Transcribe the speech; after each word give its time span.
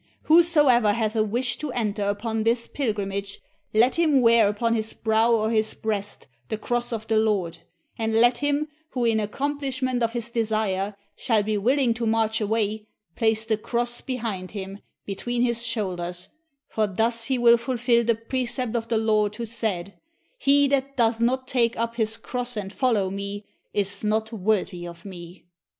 Whosoever 0.23 0.93
hath 0.93 1.15
a 1.15 1.21
wish 1.23 1.59
to 1.59 1.71
enter 1.73 2.01
upon 2.01 2.41
this 2.41 2.65
pilgrimage, 2.65 3.39
let 3.71 3.93
him 3.99 4.21
wear 4.21 4.47
upon 4.47 4.73
his 4.73 4.93
brow 4.93 5.31
or 5.31 5.51
his 5.51 5.75
breast 5.75 6.25
the 6.49 6.57
cross 6.57 6.91
of 6.91 7.05
the 7.05 7.17
Lord, 7.17 7.59
and 7.99 8.15
let 8.15 8.39
him, 8.39 8.67
who 8.93 9.05
in 9.05 9.19
accomplishment 9.19 10.01
of 10.01 10.13
his 10.13 10.31
desire, 10.31 10.95
shall 11.15 11.43
be 11.43 11.55
willing 11.55 11.93
to 11.93 12.07
march 12.07 12.41
away, 12.41 12.87
place 13.15 13.45
the 13.45 13.53
609 13.57 13.61
PALESTINE 13.61 13.69
cross 13.69 14.01
behind 14.01 14.51
him, 14.57 14.79
between 15.05 15.43
his 15.43 15.63
shoulders; 15.63 16.29
for 16.67 16.87
thus 16.87 17.25
he 17.25 17.37
will 17.37 17.57
fulfill 17.57 18.03
the 18.03 18.15
precept 18.15 18.75
of 18.75 18.87
the 18.87 18.97
Lord, 18.97 19.35
who 19.35 19.45
said, 19.45 19.99
'He 20.39 20.67
that 20.69 20.97
doth 20.97 21.19
not 21.19 21.47
take 21.47 21.77
up 21.77 21.97
his 21.97 22.17
cross 22.17 22.57
and 22.57 22.73
follow 22.73 23.11
Me, 23.11 23.45
is 23.71 24.03
not 24.03 24.33
worthy 24.33 24.87
of 24.87 25.05
Me.' 25.05 25.45